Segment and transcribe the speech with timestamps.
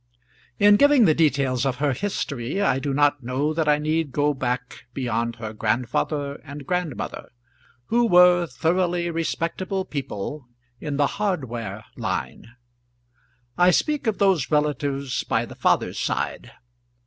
[0.57, 4.33] In giving the details of her history, I do not know that I need go
[4.33, 7.29] back beyond her grandfather and grandmother,
[7.85, 10.47] who were thoroughly respectable people
[10.79, 12.55] in the hardware line;
[13.59, 16.51] I speak of those relatives by the father's side.